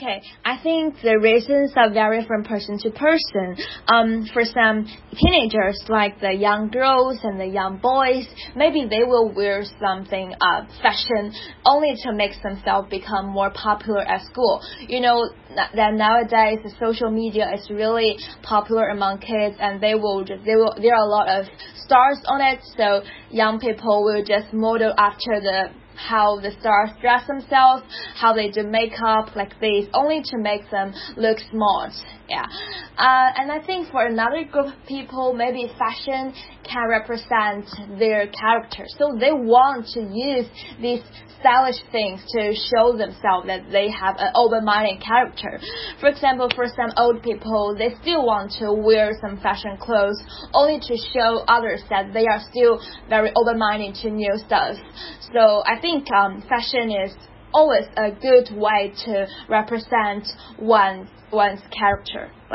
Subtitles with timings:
[0.00, 3.56] Okay, I think the reasons are vary from person to person.
[3.86, 8.26] Um, for some teenagers, like the young girls and the young boys,
[8.56, 11.34] maybe they will wear something uh, fashion
[11.66, 14.62] only to make themselves become more popular at school.
[14.88, 20.24] You know that nowadays the social media is really popular among kids, and they will
[20.24, 21.44] just they will there are a lot of
[21.76, 25.68] stars on it, so young people will just model after the
[26.08, 27.82] how the stars dress themselves,
[28.14, 31.92] how they do makeup like this, only to make them look smart.
[32.28, 32.46] Yeah.
[32.96, 36.32] Uh, and I think for another group of people, maybe fashion
[36.64, 37.66] can represent
[37.98, 38.84] their character.
[38.98, 40.46] So they want to use
[40.80, 41.02] these
[41.40, 45.58] stylish things to show themselves that they have an open-minded character.
[45.98, 50.78] For example, for some old people, they still want to wear some fashion clothes only
[50.80, 52.78] to show others that they are still
[53.08, 54.76] very open-minded to new stuff.
[55.32, 57.12] So I think um, fashion is
[57.52, 60.26] always a good way to represent
[60.58, 62.30] one's one's character.